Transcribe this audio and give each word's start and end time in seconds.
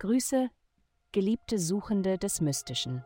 Grüße, 0.00 0.48
geliebte 1.12 1.58
Suchende 1.58 2.16
des 2.16 2.40
Mystischen. 2.40 3.04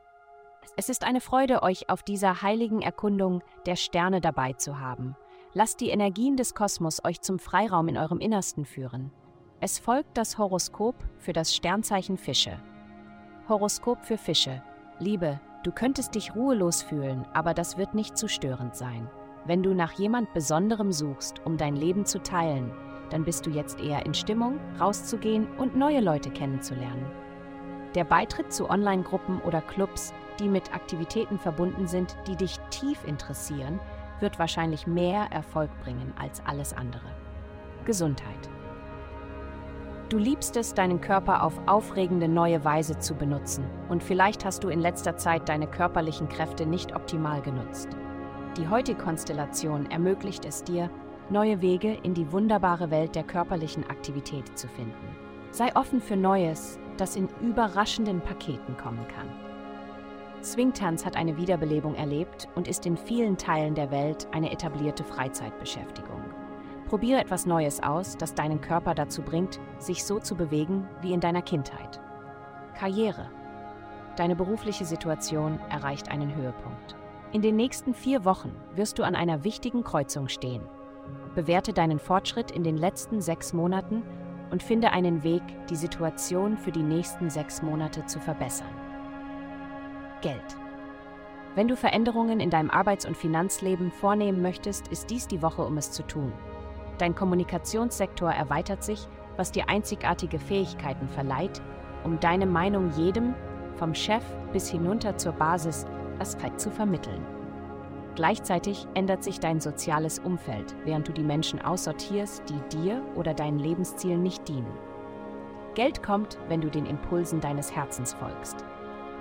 Es 0.77 0.89
ist 0.89 1.03
eine 1.03 1.21
Freude, 1.21 1.65
euch 1.65 1.91
auf 1.91 2.05
dieser 2.05 2.41
heiligen 2.41 2.83
Erkundung 2.83 3.43
der 3.67 3.75
Sterne 3.75 4.21
dabei 4.21 4.53
zu 4.53 4.79
haben. 4.79 5.17
Lasst 5.55 5.81
die 5.81 5.89
Energien 5.89 6.37
des 6.37 6.55
Kosmos 6.55 7.05
euch 7.05 7.21
zum 7.21 7.41
Freiraum 7.41 7.89
in 7.89 7.99
eurem 7.99 8.21
Innersten 8.21 8.65
führen. 8.65 9.11
Es 9.59 9.81
folgt 9.81 10.17
das 10.17 10.39
Horoskop 10.39 10.95
für 11.19 11.33
das 11.33 11.53
Sternzeichen 11.53 12.17
Fische. 12.17 12.63
Horoskop 13.49 14.05
für 14.05 14.17
Fische. 14.17 14.63
Liebe, 15.01 15.41
du 15.65 15.73
könntest 15.73 16.15
dich 16.15 16.37
ruhelos 16.37 16.85
fühlen, 16.85 17.27
aber 17.35 17.55
das 17.55 17.77
wird 17.77 17.95
nicht 17.95 18.17
zu 18.17 18.29
störend 18.29 18.77
sein. 18.77 19.11
Wenn 19.47 19.65
du 19.65 19.75
nach 19.75 19.95
jemand 19.95 20.33
Besonderem 20.33 20.93
suchst, 20.93 21.45
um 21.45 21.57
dein 21.57 21.75
Leben 21.75 22.07
zu 22.07 22.23
teilen, 22.23 22.73
dann 23.11 23.25
bist 23.25 23.47
du 23.47 23.51
jetzt 23.51 23.81
eher 23.81 24.05
in 24.07 24.15
Stimmung, 24.15 24.59
rauszugehen 24.81 25.47
und 25.59 25.77
neue 25.77 26.01
Leute 26.01 26.31
kennenzulernen. 26.31 27.07
Der 27.95 28.05
Beitritt 28.05 28.53
zu 28.53 28.69
Online-Gruppen 28.69 29.41
oder 29.43 29.61
Clubs, 29.61 30.13
die 30.41 30.49
mit 30.49 30.75
Aktivitäten 30.75 31.39
verbunden 31.39 31.87
sind, 31.87 32.17
die 32.27 32.37
dich 32.37 32.59
tief 32.71 33.05
interessieren, 33.07 33.79
wird 34.21 34.39
wahrscheinlich 34.39 34.87
mehr 34.87 35.29
Erfolg 35.31 35.71
bringen 35.83 36.13
als 36.19 36.43
alles 36.47 36.73
andere. 36.73 37.07
Gesundheit. 37.85 38.51
Du 40.09 40.19
liebst 40.19 40.57
es, 40.57 40.75
deinen 40.75 41.01
Körper 41.01 41.43
auf 41.43 41.61
aufregende 41.67 42.29
neue 42.29 42.65
Weise 42.65 42.99
zu 42.99 43.15
benutzen 43.15 43.65
und 43.89 44.03
vielleicht 44.03 44.45
hast 44.45 44.63
du 44.63 44.69
in 44.69 44.81
letzter 44.81 45.17
Zeit 45.17 45.49
deine 45.49 45.67
körperlichen 45.67 46.29
Kräfte 46.29 46.67
nicht 46.67 46.95
optimal 46.95 47.41
genutzt. 47.43 47.89
Die 48.57 48.69
heutige 48.69 48.99
Konstellation 48.99 49.91
ermöglicht 49.91 50.45
es 50.45 50.63
dir, 50.63 50.91
neue 51.31 51.61
Wege 51.61 51.99
in 52.03 52.15
die 52.15 52.31
wunderbare 52.33 52.91
Welt 52.91 53.15
der 53.15 53.25
körperlichen 53.25 53.89
Aktivität 53.89 54.59
zu 54.59 54.69
finden. 54.69 55.17
Sei 55.51 55.75
offen 55.77 56.01
für 56.01 56.17
Neues, 56.17 56.79
das 56.97 57.17
in 57.17 57.29
überraschenden 57.41 58.21
Paketen 58.21 58.77
kommen 58.77 59.07
kann. 59.09 59.29
Swingtanz 60.43 61.07
hat 61.07 61.17
eine 61.17 61.37
Wiederbelebung 61.37 61.95
erlebt 61.95 62.49
und 62.55 62.69
ist 62.69 62.85
in 62.87 62.97
vielen 62.97 63.39
Teilen 63.39 63.75
der 63.75 63.91
Welt 63.91 64.27
eine 64.33 64.53
etablierte 64.53 65.03
Freizeitbeschäftigung. 65.03 66.23
Probiere 66.87 67.21
etwas 67.21 67.47
Neues 67.47 67.83
aus, 67.83 68.17
das 68.17 68.35
deinen 68.35 68.61
Körper 68.61 68.95
dazu 68.95 69.23
bringt, 69.23 69.59
sich 69.79 70.05
so 70.05 70.19
zu 70.19 70.37
bewegen 70.37 70.87
wie 71.01 71.15
in 71.15 71.21
deiner 71.21 71.43
Kindheit. 71.43 71.99
Karriere. 72.79 73.31
Deine 74.17 74.37
berufliche 74.37 74.85
Situation 74.85 75.59
erreicht 75.71 76.11
einen 76.11 76.35
Höhepunkt. 76.35 76.95
In 77.33 77.43
den 77.43 77.57
nächsten 77.57 77.95
vier 77.95 78.25
Wochen 78.25 78.53
wirst 78.75 78.99
du 78.99 79.03
an 79.03 79.17
einer 79.17 79.45
wichtigen 79.45 79.83
Kreuzung 79.83 80.29
stehen. 80.29 80.63
Bewerte 81.35 81.73
deinen 81.73 81.99
Fortschritt 81.99 82.51
in 82.51 82.63
den 82.63 82.77
letzten 82.77 83.21
sechs 83.21 83.53
Monaten 83.53 84.03
und 84.51 84.63
finde 84.63 84.93
einen 84.93 85.25
Weg, 85.25 85.43
die 85.69 85.77
Situation 85.77 86.57
für 86.57 86.71
die 86.71 86.83
nächsten 86.83 87.29
sechs 87.29 87.63
Monate 87.63 88.07
zu 88.07 88.21
verbessern. 88.21 88.69
Geld. 90.21 90.57
Wenn 91.55 91.69
du 91.69 91.77
Veränderungen 91.77 92.41
in 92.41 92.51
deinem 92.51 92.71
Arbeits- 92.71 93.07
und 93.07 93.17
Finanzleben 93.17 93.91
vornehmen 93.91 94.43
möchtest, 94.43 94.89
ist 94.89 95.11
dies 95.11 95.27
die 95.27 95.43
Woche, 95.43 95.63
um 95.63 95.77
es 95.77 95.91
zu 95.91 96.03
tun. 96.05 96.33
Dein 96.99 97.15
Kommunikationssektor 97.15 98.31
erweitert 98.31 98.85
sich, 98.85 99.09
was 99.37 99.51
dir 99.51 99.69
einzigartige 99.69 100.39
Fähigkeiten 100.39 101.09
verleiht, 101.09 101.61
um 102.05 102.21
deine 102.21 102.47
Meinung 102.47 102.91
jedem, 102.97 103.35
vom 103.77 103.95
Chef 103.95 104.25
bis 104.53 104.69
hinunter 104.69 105.17
zur 105.17 105.33
Basis, 105.33 105.85
Aspekt 106.21 106.61
zu 106.61 106.71
vermitteln. 106.71 107.34
Gleichzeitig 108.15 108.87
ändert 108.95 109.25
sich 109.25 109.41
dein 109.41 109.61
soziales 109.61 110.21
Umfeld, 110.21 110.75
während 110.85 111.09
du 111.09 111.13
die 111.13 111.25
Menschen 111.25 111.61
aussortierst, 111.61 112.43
die 112.49 112.77
dir 112.77 113.03
oder 113.17 113.35
deinen 113.35 113.59
Lebenszielen 113.59 114.23
nicht 114.23 114.47
dienen. 114.49 114.73
Geld 115.75 116.03
kommt, 116.03 116.39
wenn 116.49 116.61
du 116.61 116.71
den 116.71 116.87
Impulsen 116.87 117.41
deines 117.41 117.75
Herzens 117.75 118.15
folgst. 118.15 118.65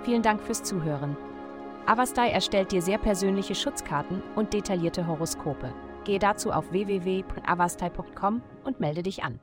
Vielen 0.02 0.22
Dank 0.22 0.40
fürs 0.40 0.62
Zuhören. 0.62 1.16
Avastai 1.86 2.30
erstellt 2.30 2.72
dir 2.72 2.82
sehr 2.82 2.98
persönliche 2.98 3.54
Schutzkarten 3.54 4.22
und 4.36 4.52
detaillierte 4.52 5.06
Horoskope. 5.06 5.72
Gehe 6.04 6.18
dazu 6.18 6.52
auf 6.52 6.70
www.avastai.com 6.70 8.42
und 8.62 8.80
melde 8.80 9.02
dich 9.02 9.24
an. 9.24 9.40